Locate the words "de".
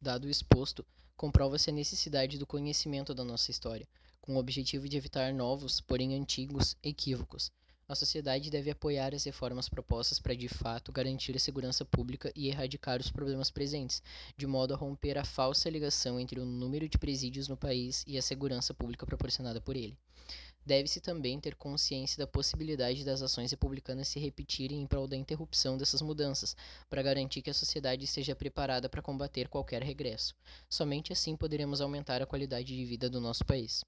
4.88-4.96, 10.36-10.46, 14.36-14.46, 16.88-16.96, 32.76-32.84